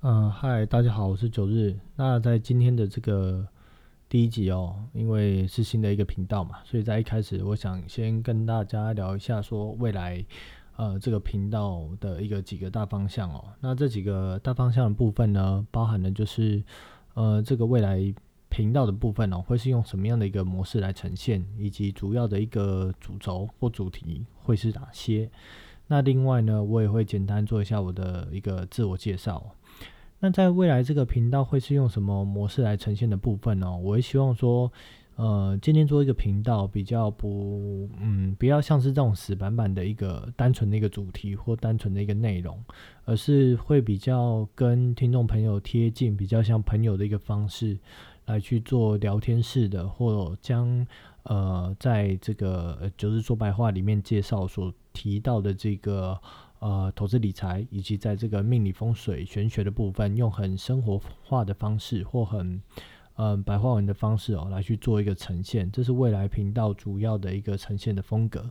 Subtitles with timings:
[0.00, 1.76] 嗯，嗨，大家好，我是九日。
[1.96, 3.44] 那在今天的这个
[4.08, 10.24] 第一集哦，因为是新的一个频道嘛，所以在一开始，我想先跟大家聊一下，说未来
[10.76, 13.44] 呃这个频道的一个几个大方向哦。
[13.58, 16.62] 那这几个大方向的部分呢，包含的就是
[17.14, 18.00] 呃这个未来
[18.48, 25.28] 频道的部分哦，会是用什么样的一个模式来呈现，以及主要的一个主轴或主题会是哪些。
[25.88, 29.44] 那另外呢，我也会简单做一下我的一个自我介绍。
[30.20, 33.76] 那在未来这个频道会是用什么模式来呈现的部分呢？
[33.76, 34.72] 我会希望说，
[35.14, 42.58] 呃，今天做一个频道比较不，嗯，不要像是这种死板板的一个单纯的一个主题或单纯的一个内容，
[43.04, 47.78] 而是会比较跟听众朋友贴近，比较像朋友的一个方式
[48.26, 50.84] 来去做聊天式的，或将
[51.22, 56.20] 呃在这个就是说白话里面介绍所提到的这个。
[56.60, 62.60] 呃，投资理财以及在这个命理风水玄学的部分，用很生活化的方式或很
[63.14, 68.50] 嗯白话文的方式哦，来去做一个呈现，这是未来频道主要的一个呈现的风格。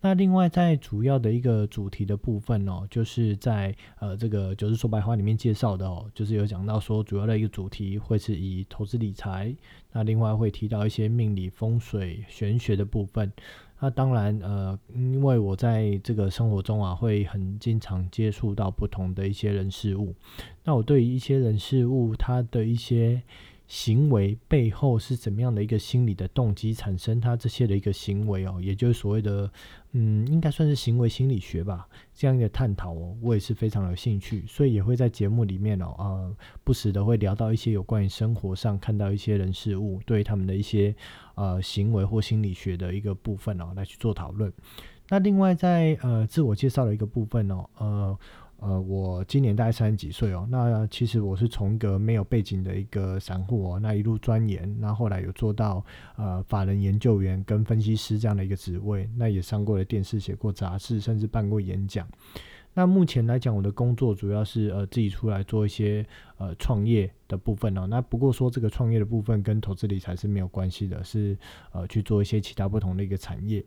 [0.00, 9.56] 那另外在主要的一个主题的部分哦，就是在呃这个九日说白话里面介绍的哦，就是有讲到说主要的一个主题会是以投资理财，
[9.92, 13.32] 那另外会提到一些命理风水玄学的部分。
[13.80, 20.14] 那当然，呃，因为我在这个生活中啊，会很经常接触到不同的一些人事物。
[20.62, 23.20] 那我对于一些人事物，他的一些
[23.66, 29.50] 行为背后是怎么样的一个心理的动机产生他这些的一个行为哦，也就是所谓的。
[29.96, 40.92] 嗯，应该算是行为心理学吧，这样一个探讨哦，我也是非常有兴趣，所以也会在节目里面哦，呃，不时的会聊到一些有关于生活上看到一些人事物，对他们的一些
[41.36, 44.52] 呃行为或心理学的一个部分哦，来去做讨论。
[45.08, 48.18] 那另外在呃自我介绍的一个部分哦，呃。
[48.64, 50.48] 呃，我今年大概三十几岁哦。
[50.50, 55.84] 那其实我是从一个没有背景的一个散户哦，那一路钻研，那后来有做到
[56.16, 62.08] 呃法人研究员跟分析师这样的一个职位，那也上过了电视，写过杂志，甚至办过演讲。
[62.76, 66.04] 那目前来讲，我的工作主要是呃自己出来做一些
[66.38, 67.86] 呃创业的部分哦。
[67.86, 71.38] 那不过说这个创业的部分跟投资理财是没有关系的，是
[71.70, 73.64] 呃去做一些其他不同的一个产业。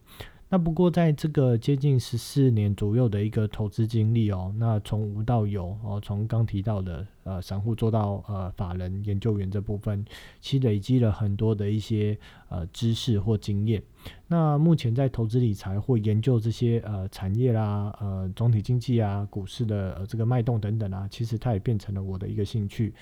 [0.49, 10.05] 那不过在这个接近十四年左右的一个投资经历哦，那从无到有哦，从刚提到的呃散户做到呃法人研究员这部分，
[10.39, 13.83] 其实累积了很多的一些呃知识或经验。
[14.25, 22.93] 那目前在投资理财或研究这些呃产业啦、呃总体经济啊、股市的这个脉动等等啊，其实它也变成了我的一个兴趣。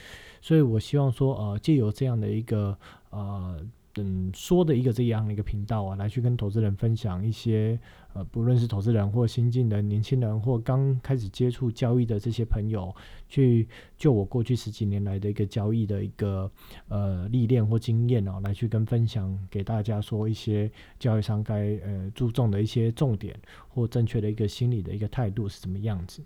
[0.42, 2.76] 所以我希望说呃借由这样的一个
[3.12, 3.60] 呃。
[3.98, 7.80] 嗯，说的一个这样的一个频道啊，来去跟投资人分享一些，
[8.14, 12.94] 呃，不论是投资人或新进的年轻人，或刚开始接触交易的这些朋友，
[13.30, 13.68] 去
[13.98, 16.52] 就我过去十几年来的一个交易的一个
[16.90, 20.70] 呃历练或经验哦，来去跟分享给大家说一些
[21.00, 23.34] 交易商该呃注重的一些重点
[23.70, 26.22] 或正确的一个心理的一个态度是怎么样子。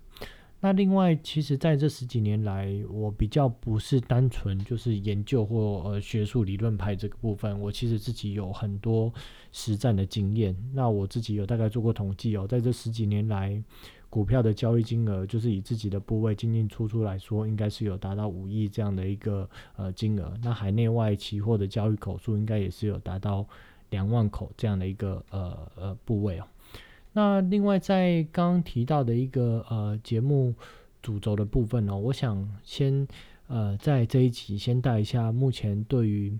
[0.62, 9.10] 那另外，其实在这十几年来，我比较不是单纯就是研究或呃学术理论派这个部分，我其实自己有很多
[9.52, 10.54] 实战的经验。
[10.74, 13.58] 那我自己有大概做过统计哦，在这十几年来，
[14.10, 20.36] 股票的交易金额，就是以自己的部位进进出出来说，应该是有达到五亿这样的一个呃金额。
[20.42, 23.46] 那海内外期货的交易口数，应该也是有达到
[23.88, 26.44] 两万口这样的一个呃呃部位哦。
[27.12, 30.54] 那另外，在刚刚提到的一个呃节目
[31.02, 33.04] 主轴的部分呢，我想先
[33.48, 36.38] 呃在这一集先带一下目前对于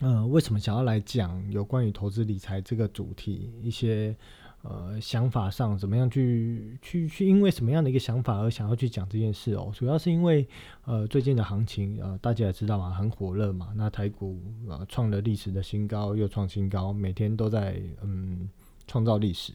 [0.00, 4.16] 呃为什么想要来讲有关于投资理财这个主题一些
[4.62, 10.44] 呃想法上怎么样去去去因为什么样的一个想法而想要去讲这件事哦，主要是因为
[10.84, 18.48] 呃最近的行情呃大家也知道嘛，很火热嘛，那台股呃创了历史的新高又创新高，每天都在嗯。
[18.86, 19.52] 创造历史。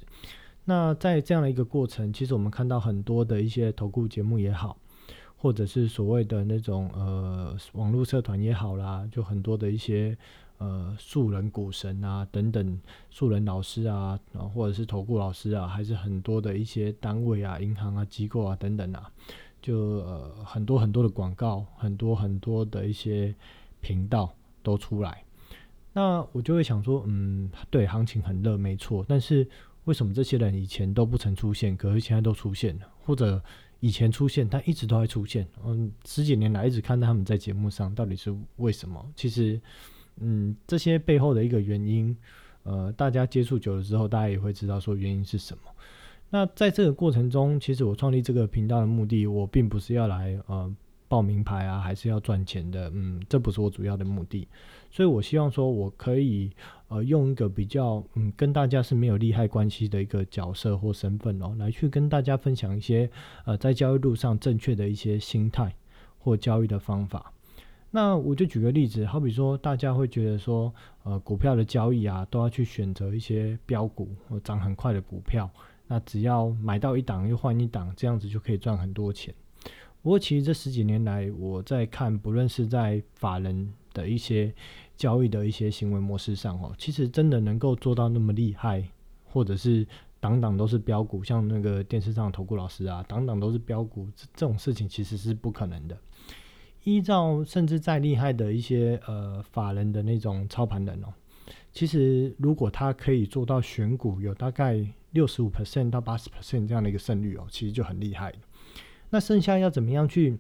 [0.66, 4.78] 那在这样的一个过程，其实我们看到很多的一些投顾节目也好，
[5.36, 10.16] 或者是所谓的那种呃网络社团也好啦，就很多的一些
[10.60, 12.80] 呃素人股神啊等等
[13.10, 14.20] 素人老师啊，
[14.54, 19.12] 或者是投顾老师啊，还是很多的一些单位啊、银行啊、机构啊等等啊，
[19.62, 23.34] 就呃很多很多的广告，很多很多的一些
[23.82, 25.24] 频道都出来。
[25.94, 29.06] 那我就会想说，嗯，对，行情很热，没错。
[29.08, 29.48] 但是
[29.86, 32.88] 为什么这些人以前都不曾出现，可是现在都出现了？
[33.04, 33.44] 或者
[33.80, 35.48] 以前出现，但一直都在出现？
[35.66, 39.06] 嗯，十几年来一直看到他们在节目上，到底是为什么？
[39.16, 39.60] 其实，
[40.18, 42.16] 嗯，这些背后的一个原因，
[42.64, 45.64] 呃，大家接触久了之后，大家也会知道说原因是什么。
[46.30, 50.74] 那在这个过程中，其实我创立这个频道的目的，我并不是要来呃
[51.12, 54.48] 报名牌啊，还是要赚钱的，嗯，这不是我主要的目的。
[54.90, 56.50] 所以我希望说，我可以
[56.88, 63.12] 呃用一个比较嗯跟大家是没有利害关系的一个角色或身份哦，来去跟大家分享一些
[63.44, 65.76] 呃在交易路上正确的一些心态
[66.18, 67.34] 或交易的方法。
[67.90, 70.74] 那我就举个例子，好比说大家会觉得说，
[71.04, 75.52] 呃，股票的交易啊，都要去选择一些标股或涨很快的股票，
[75.88, 79.36] 那只要买到一档又换一档，这样子就可以赚很多钱。
[80.02, 84.52] 不过其实这十几年来，我在看，不论是在法人的一些
[84.98, 88.84] 交易的一些行为模式上哦，其实真的能够做到那么厉害，
[89.24, 89.86] 或者是
[90.20, 95.98] 档档都是标股，像那个电视上的投顾老师啊，档档都是标股，这这种事情其实是不可能的。
[96.84, 101.14] 依照甚至再厉害的一些呃法人的那种操盘人哦，
[101.72, 108.38] 其实如果他可以做到选股有大概六十五 percent 到八十 percent 这样的一个胜率哦，其实就很厉害了。
[109.12, 110.40] 那剩下要怎么样去，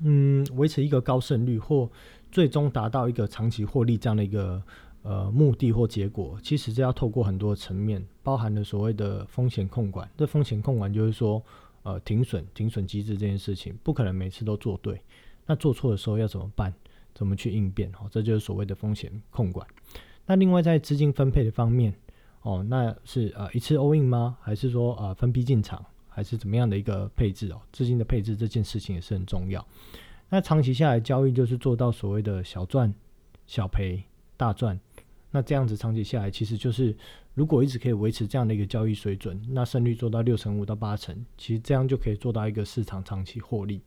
[0.00, 1.90] 嗯，维持一个高胜率或
[2.30, 4.62] 最终达到一个长期获利这样的一个
[5.02, 10.08] 呃目的或结果，其实这要透过很多层面，包含了所谓的风险控管。
[10.16, 11.42] 这风险控管就是说，
[11.82, 14.98] 呃，停损、停损机制这件事情，不可能每次都做对。
[15.44, 16.72] 那做错的时候要怎么办？
[17.14, 17.90] 怎么去应变？
[18.00, 19.66] 哦，这就是所谓的风险控管。
[20.24, 21.92] 那另外在资金分配的方面，
[22.42, 24.38] 哦，那是呃一次 all in 吗？
[24.40, 25.84] 还是说呃分批进场？
[26.12, 27.60] 还是怎么样的一个配置哦？
[27.72, 29.66] 资金的配置这件事情也是很重要。
[30.28, 32.92] 那长期下来交易就是做到所谓的小赚
[33.46, 34.02] 小赔
[34.36, 34.78] 大赚。
[35.30, 36.94] 那这样子长期下来，其实就是
[37.32, 43.80] 如果一直可以维持这样的一个交易水准，那胜率做到六成五到八成，其实这样就可以做到一个市场长期获利。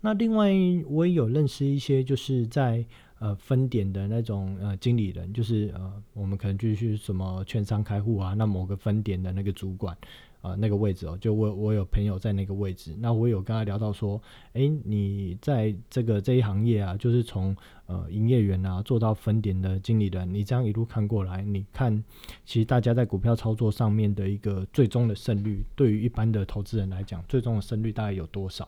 [0.00, 0.50] 那另外
[0.88, 2.82] 我也有认识一些就是在
[3.18, 9.94] 呃分点的那种呃经理人，就是呃我们可能就是什么券商开户啊，那某个分点的那个主管。
[10.40, 14.20] 啊，那个位置哦，就我我有朋友在那个位置，那我有跟他聊到说，
[14.54, 17.54] 哎，你在这个这一行业啊，就是从
[17.86, 22.02] 呃营业员啊做到分点的经理人，你这样一路看过来，你看，
[22.46, 28.66] 其实大家在股票操作上面的一个最终的胜率，对于一般的投资人来讲，最终的胜率大概有多少？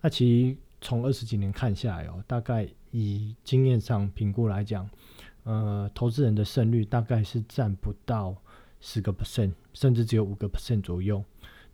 [0.00, 4.88] 那其实从二十几年看下来哦，大概以经验上评估来讲，
[5.42, 8.36] 呃，投资人的胜率大概是占不到。
[8.82, 11.24] 十个 percent，甚至只有五个 percent 左右。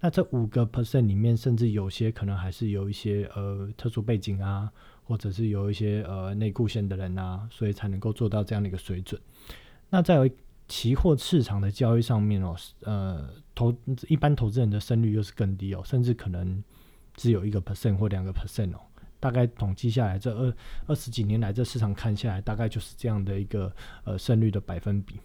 [0.01, 4.71] 那这五个 percent 里面，甚至有些可能还是有一些呃特殊背景啊，
[5.03, 9.21] 或者是有一些呃内固线的人啊，所以才能够做到这样的一个水准。
[9.91, 10.31] 那在
[10.69, 13.75] 期货市场的交易上面哦，呃，投
[14.07, 16.63] 一般投资人的胜率又是更低哦，甚至可能
[17.17, 18.81] 只有一个 percent 或两个 percent 哦。
[19.19, 20.55] 大概统计下来，这二
[20.87, 25.19] 二十几年来，这市场看下来，大概就是这样的一个呃胜率的百分比。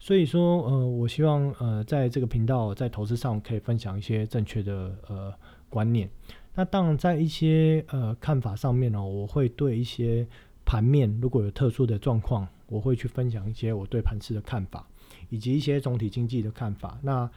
[0.00, 5.34] 所以说，呃，我希望，呃，在这个频道在投资上可以分享一些正确的呃
[5.68, 6.08] 观念。
[6.54, 10.26] 那当然，在一些呃看法上面呢，我会对一些
[10.64, 14.86] 盘面如果有特殊的状况，我会去分享一些我对盘市的看法，
[15.30, 16.96] 以及一些总体经济的看法。
[17.02, 17.28] 那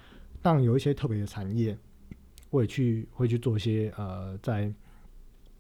[0.42, 1.75] 当然有一些特别的产业，
[2.52, 4.72] 我也去会去做一些呃，在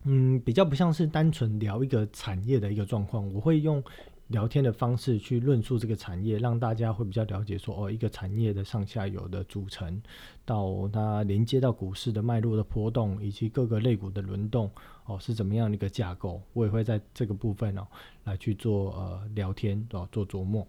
[0.03, 3.83] 嗯比较不像是单纯聊一个产业的一个状况，我会用。
[4.31, 10.01] 聊天的方式去论述这个产业，让大家会比较了解说哦，一个产业的上下游的组成，
[10.45, 14.71] 到它连接到股市的脉络的波动，以及各个类股的轮动
[15.05, 16.41] 哦，是怎么样的一个架构？
[16.53, 17.85] 我也会在这个部分哦
[18.23, 20.65] 来去做呃聊天哦做琢磨。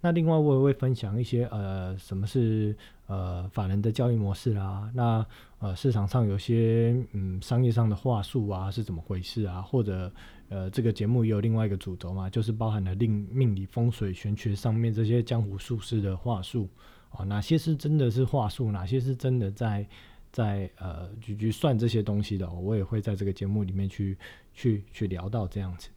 [0.00, 2.76] 那另外我也会分享一些呃什么是
[3.08, 5.26] 呃法人的交易模式啦，那
[5.58, 10.12] 呃市场上有些嗯商业上的话术啊是怎么回事啊，或者。
[10.48, 16.68] 呃，这个节目也有另外一个主轴嘛，就是包含了令命理风水玄学上面这些江湖术士的话术
[17.10, 19.86] 啊，哪些是真的是话术，哪些是真的在
[20.32, 24.16] 在呃去去算这些东西的，我也会在这个节目里面去
[24.54, 25.88] 去去聊到这样子。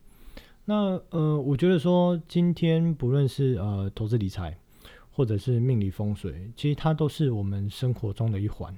[0.65, 4.58] 那呃，我觉得说今天不论是呃投资理财，
[5.12, 8.77] 或者是命理风水，其实它都是我们生活中的一环。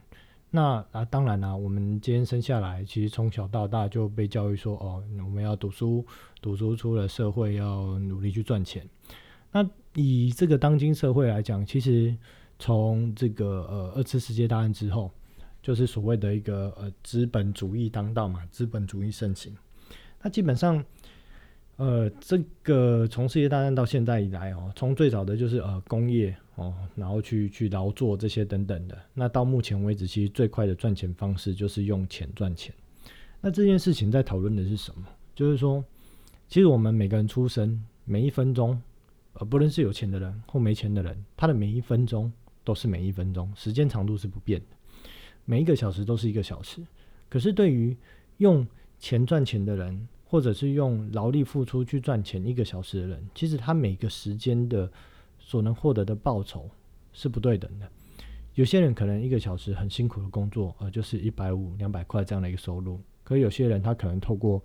[0.55, 6.05] 那啊，当然啦，我们今天生下来，其实从小到大就被教育说，哦，我们要读书，
[6.43, 8.87] 读书出了社会要努力去赚钱。
[9.51, 12.15] 那以这个当今社会来讲，其实
[12.59, 15.09] 从这个呃二次世界大战之后，
[15.63, 19.57] 就是所谓的一个呃资本主义当道嘛，资本主义盛行。
[20.21, 20.85] 那基本上。
[21.77, 32.73] 呃，这个从世界大战到现在以来哦，从最早的就是呃工业哦，然后去去劳作这些等等的，那到目前为止，其实最快的赚钱方式就是用钱赚钱。
[33.41, 35.05] 那这件事情在讨论的是什么？
[35.35, 35.83] 就是说，
[36.47, 38.79] 其实我们每个人出生每一分钟，
[39.33, 42.31] 呃，不论是有钱的人或没钱的人，他的每一分钟
[42.63, 44.75] 都是每一分钟，时间长度是不变的，
[45.43, 46.81] 每一个小时都是一个小时。
[47.29, 47.97] 可是对于
[48.37, 48.65] 用
[48.99, 54.91] 钱赚钱的人，或者是用劳力付出去赚钱一个小时的人，其实他每个时间的
[55.37, 56.67] 所能获得的报酬
[57.11, 57.87] 是不对等的。
[58.55, 62.99] 有些人可能一个小时很辛苦的工作，呃，就是一百五、两百块这样的一个收入。
[63.23, 64.59] 可有些人他可能透过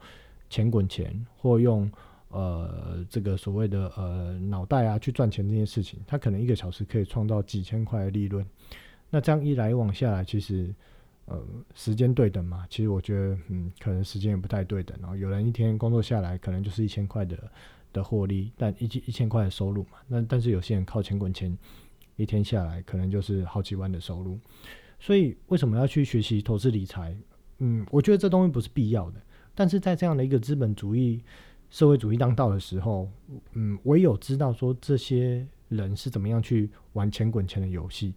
[0.49, 1.93] 钱滚钱，或用
[2.31, 8.43] 呃这个所谓的呃脑袋啊去赚钱这件事情，他可能一个小时可以创造几千块的利润。
[9.11, 10.75] 那这样一来往下来，其实
[11.29, 11.41] 呃
[11.75, 12.67] 时间对等嘛？
[12.69, 14.97] 其实我觉得嗯，可能时间也不太对等。
[15.01, 17.39] 然后有人一天工作下来，可能就是一千块的
[17.93, 19.99] 的获利，但一一千块的收入嘛。
[20.07, 21.57] 那但是有些人靠钱滚钱。
[22.17, 24.41] 一天下来可能就是好几万的收入，
[24.99, 27.17] 所以为什么要去学习投资理财？
[27.59, 29.21] 嗯，我觉得这东西不是必要的。
[29.55, 31.23] 但是在这样的一个资本主义、
[31.71, 33.09] 社会主义当道的时候，
[33.53, 38.13] 嗯，唯有知道说这些人是怎么样去玩钱滚钱的游戏，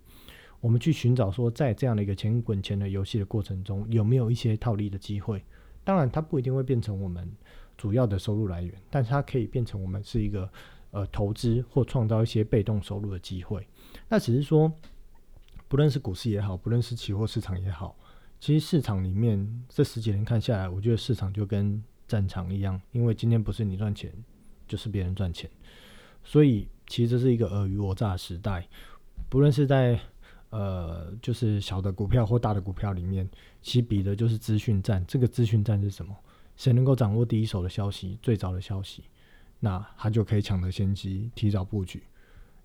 [0.62, 5.44] 我们去寻找说在这样的一个钱滚钱的游戏的过程中，有没有一些套利的机会？
[5.84, 7.30] 当然，它不一定会变成我们
[7.76, 10.48] 主要的收入来源，但是它可以变成我们是一个
[10.92, 13.68] 呃投资或创造一些被动收入的机会。
[14.08, 14.72] 那只是说，
[15.68, 17.98] 不论是股市也好，不论是期货市场也好，
[18.40, 24.14] 其实市场里面这十几年看下来，我觉得市场就跟战场一样，因为今天不是你赚钱，
[24.68, 25.50] 就是别人赚钱，
[26.24, 28.68] 所以其实这是一个尔虞我诈的时代。
[29.30, 30.00] 不论是在
[30.52, 33.28] 呃，就是小的股票或大的股票里面，
[33.62, 35.04] 其比的就是资讯战。
[35.08, 36.16] 这个资讯战是什么？
[36.56, 39.04] 谁能够掌握第一手的消息、最早的消息，
[39.60, 42.04] 那他就可以抢得先机，提早布局。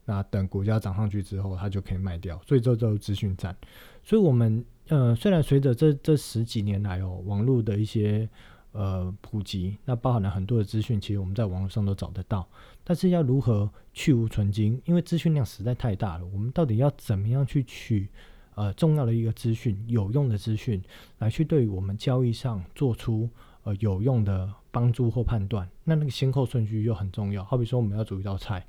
[0.05, 3.57] 那等股价涨上去之后，他就可以卖掉，所以这就是资讯战。
[4.05, 8.29] 所以，我们呃，虽然随着这这十几年来哦，网络的一些
[8.77, 12.47] 呃普及，那包含了很多的资讯，其实我们在网络上都找得到。
[12.85, 14.81] 但是要如何去无存精？
[14.85, 18.09] 因为资讯量实在太大了，我们到底要怎么样去取
[18.55, 20.83] 呃重要的一个资讯、有用的资讯，
[21.19, 23.29] 来去对于我们交易上做出
[23.65, 25.69] 呃有用的帮助或判断？
[25.83, 27.43] 那那个先后顺序又很重要。
[27.45, 28.65] 好比说，我们要煮一道菜。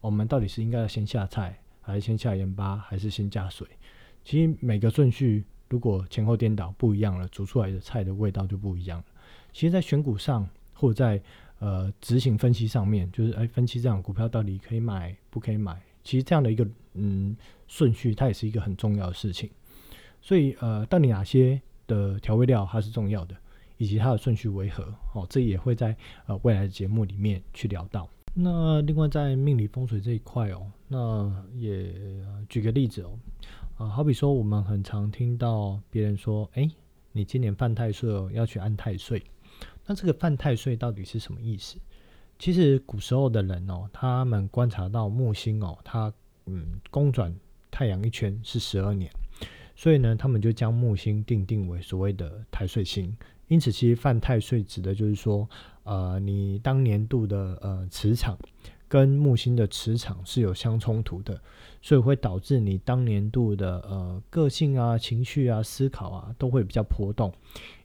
[0.00, 3.66] 我们到底是应该要先下菜，还是先下盐巴，还是先加水？
[4.22, 9.04] 其实每个顺序如果前后颠倒不一样了，煮出来的菜的味道就不一样了。
[9.52, 11.22] 其实，在选股上，或者在
[11.58, 17.36] 呃执行分析上面，就是哎分析这样股票到底可以买不可以买，其实这样的一个嗯
[17.66, 19.50] 顺序，它也是一个很重要的事情。
[20.20, 23.36] 所以呃，到底哪些的调味料它是重要的，
[23.78, 24.82] 以及它的顺序为何？
[25.14, 28.08] 哦，这也会在呃未来的节目里面去聊到。
[28.34, 31.94] 那另外在命理风水这一块哦，那也
[32.48, 33.18] 举个例子哦，
[33.78, 36.68] 啊，好比说我们很常听到别人说，哎，
[37.12, 39.22] 你今年犯太岁哦，要去安太岁。
[39.86, 41.76] 那这个犯太岁到底是什么意思？
[42.38, 46.12] 其实古时候的人哦，他们观察到木星哦，它
[46.46, 47.34] 嗯公转
[47.70, 49.10] 太阳一圈是十二年，
[49.74, 53.16] 所以呢，他们就将木星定定为所谓的太岁星。
[53.48, 55.48] 因此，其实犯太岁指的就是说。
[55.88, 58.36] 呃，你当年度的呃磁场
[58.88, 61.40] 跟木星的磁场是有相冲突的，
[61.80, 67.32] 所以会导致你当年度的呃个性啊、情绪啊、思考啊都会比较波动，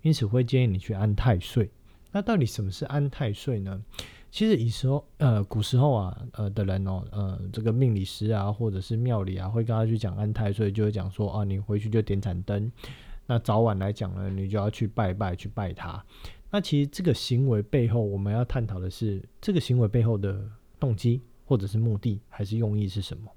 [0.02, 1.70] 因此会建议你去安太岁。
[2.12, 3.82] 那到底什么是安太岁呢？
[4.32, 12.72] 其实以时候呃古时候啊呃的人哦呃这个命理师啊或者是庙里啊会跟他去讲安太岁，就会讲说啊你回去就点盏灯，
[13.28, 16.02] 那早晚来讲呢你就要去拜拜去拜他。
[16.50, 20.42] 那其实这个行为背后，我们要探讨的是这个行为背后的
[20.80, 23.32] 动机，或者是目的，还是用意是什么？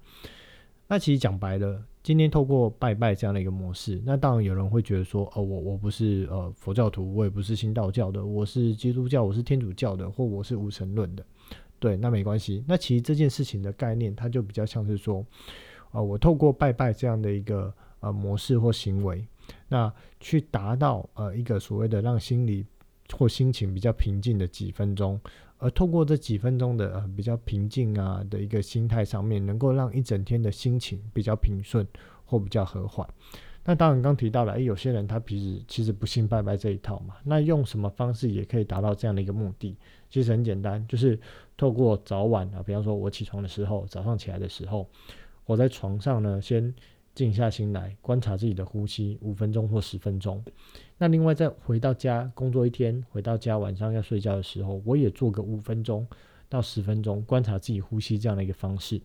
[0.87, 11.25] 那其实讲白了，今天透过拜拜这样的一个模式，那当然有人会觉得说，哦，我我不是呃佛教徒，我也不是新道教的，我是基督教，我是天主教的，或我是无神论的，
[11.79, 12.63] 对，那没关系。
[12.69, 15.25] 那其实这件事情的概念，它就比较像是说，
[15.93, 19.27] 啊，我透过拜拜这样的一个呃模式或行为，
[19.67, 22.67] 那去达到呃一个所谓的让心理。
[23.13, 25.21] 或心情比较平静的几分钟，
[25.59, 31.87] 而透过这几分钟的比较平静啊的一个心态上面，能够让一整天的心情比较平顺
[32.25, 33.09] 或比较和缓。
[33.65, 39.77] 那当然刚提到了，诶，有些人他平时其实不信拜拜这一套嘛，那用什么方式也可以达到这样的一个目的？
[40.11, 41.19] 其实很简单，就是
[41.57, 44.87] 透过早晚啊，比方说我起床的时候，早上起来的时候，
[45.47, 46.75] 我在床上呢先。
[47.15, 50.45] 静下心来观察自己的呼吸，五分钟或十分钟。
[50.99, 56.05] 那另外再回到家工作一天，回到家晚上要睡觉的时候，我也做个五分钟
[56.49, 59.01] 到十分钟观察自己呼吸这样的一个方式。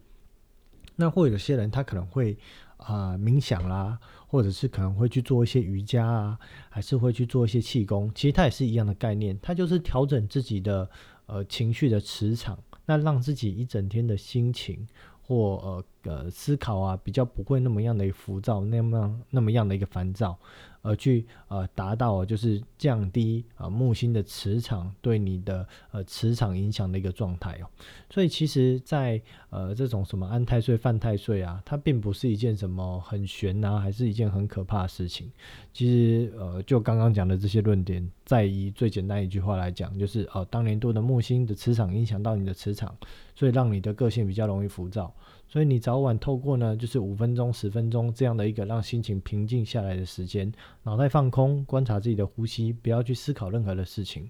[0.96, 2.36] 那或有些人他可能会
[2.78, 6.40] 啊冥想啦，或者是可能会去做一些瑜伽啊，
[6.70, 8.12] 还是会去做一些气功。
[8.16, 10.90] 其实它也是一样的概念，它就是调整自己的
[11.28, 14.88] 呃情绪的磁场，那让自己一整天的心情。
[15.22, 20.36] 或呃呃思考啊，比较不会那么样的浮躁，那么那么样的一个烦躁，
[20.82, 27.70] 而去呃达到就是降低啊木星的磁场对你的呃磁场影响的一个状态哦。
[28.10, 35.32] 所以其实，在呃这种什么安太岁犯太岁啊，它并不是一件什么很玄呐，还是一件很可怕的事情。
[35.72, 42.98] 其实呃就刚刚讲的这些论点，在以最简单一句话来讲，就是哦当年度的木星的磁场影响到你的磁场，
[43.36, 45.14] 所以让你的个性比较容易浮躁。
[45.52, 50.54] 所以你早晚透过呢，就是五分钟、十分钟这样的一个让心情平静下来的时间，
[50.84, 54.30] 脑袋放空，观察自己的呼吸，不要去思考任何的事情。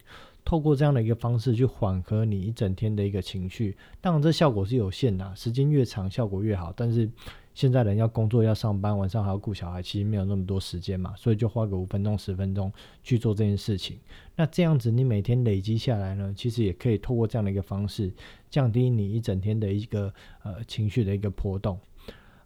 [0.49, 6.73] 透过这样的一个方式去缓和你一整天的一个情绪，当然这效果是有限的，时间越长效果越好。
[6.75, 7.07] 但是
[7.53, 13.99] 现在人要工作要上班，晚上还要顾小孩，其实没有那么多时间嘛，所以就花个五分钟、十分钟去做这件事情。
[14.35, 18.11] 那这样子你每天累积下来呢，其实也可以透过这样的一个方式。
[18.49, 21.79] 降低你一整天的一个呃情绪的一个波动，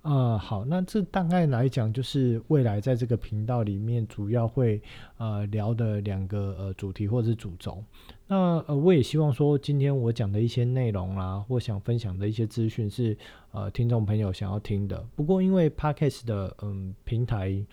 [0.03, 4.81] 啊好，那这大概来讲就是未来在这个频道里面主要会
[5.17, 7.81] 呃聊的两个呃主题或者是主轴。
[8.27, 13.17] 那呃我也希望说今天我讲的一些内容啦，或想分享的一些资讯是
[13.51, 15.03] 呃听众朋友想要听的。
[15.15, 17.65] 不过因为 Podcast 的嗯平台。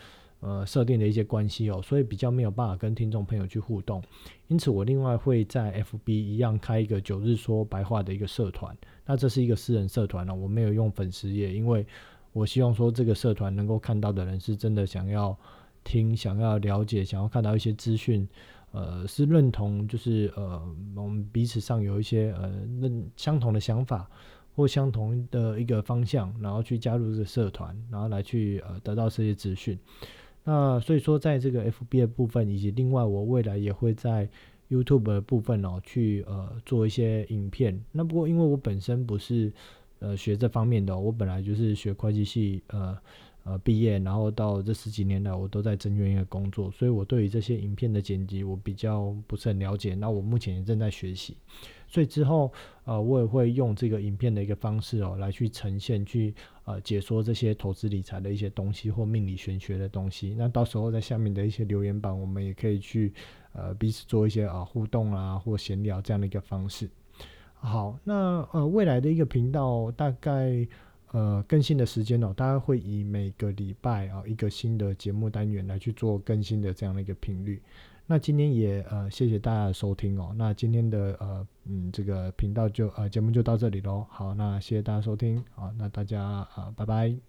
[0.42, 4.02] 呃，设定的一些关系哦，所以比较没有办法跟听众朋友去互动，
[4.48, 11.86] 因此我另外会在 FB 一样开一个九日说白话的一个社团，那这是一个私人社团了，我没有用粉丝页，因为
[12.32, 15.36] 我希望说这个社团能够看到的人是真的想要
[15.82, 18.28] 听、想要了解、想要看到一些资讯，
[18.72, 20.62] 呃，是认同就是呃
[20.94, 24.08] 我们彼此上有一些呃认相同的想法
[24.54, 29.78] 或相同的一个方向，然后去加入这个社团，然后来去呃得到这些资讯。
[30.44, 34.28] 那所以说，在这个 FB 的部分，以及另外我未来也会在
[34.70, 37.78] YouTube 的部分哦，去呃做一些影片。
[37.92, 39.52] 那不过因为我本身不是
[40.00, 42.98] 呃学这方面的，我本来就是学会计系呃
[43.44, 49.94] 呃毕业，然后到这十几年来我都在证券业工作，所以我对于这些影片的剪辑我比较不是很了解。
[49.94, 51.36] 那我目前也正在学习。
[51.92, 52.52] 所以之后，
[52.84, 56.32] 呃，我也会用这个影片的一个方式哦，来去呈现、去
[56.64, 60.32] 呃解说这些投资理财的一些东西或命理玄学的东西。
[60.38, 63.12] 那到时候在下面的一些留言板，我们也可以去
[63.54, 66.88] 呃彼此做一些啊互动啊或闲聊这样的一个方式。
[67.60, 70.66] 好，那呃未来的一个频道大概
[71.12, 77.60] 呃更新的时间哦，大概会以每个礼拜啊一个新的节目单元来去做更新的这样的一个频率。
[78.06, 80.34] 那今天也呃谢谢大家的收听哦。
[80.36, 84.04] 那今天的呃嗯这个频道就呃节目就到这里喽。
[84.08, 87.14] 好，那谢谢大家收听好，那大家啊拜拜。